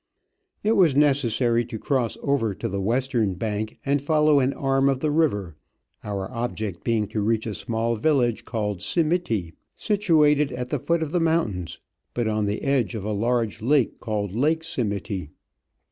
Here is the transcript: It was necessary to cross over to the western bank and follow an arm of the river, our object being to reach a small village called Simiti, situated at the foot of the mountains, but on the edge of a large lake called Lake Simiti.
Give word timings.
It 0.63 0.71
was 0.71 0.95
necessary 0.95 1.63
to 1.65 1.77
cross 1.77 2.17
over 2.23 2.55
to 2.55 2.67
the 2.67 2.81
western 2.81 3.35
bank 3.35 3.77
and 3.85 4.01
follow 4.01 4.39
an 4.39 4.51
arm 4.51 4.89
of 4.89 4.99
the 4.99 5.11
river, 5.11 5.57
our 6.03 6.27
object 6.31 6.83
being 6.83 7.05
to 7.09 7.21
reach 7.21 7.45
a 7.45 7.53
small 7.53 7.95
village 7.95 8.43
called 8.43 8.79
Simiti, 8.79 9.53
situated 9.75 10.51
at 10.53 10.69
the 10.69 10.79
foot 10.79 11.03
of 11.03 11.11
the 11.11 11.19
mountains, 11.19 11.79
but 12.15 12.27
on 12.27 12.47
the 12.47 12.63
edge 12.63 12.95
of 12.95 13.05
a 13.05 13.11
large 13.13 13.61
lake 13.61 13.99
called 13.99 14.33
Lake 14.33 14.63
Simiti. 14.63 15.29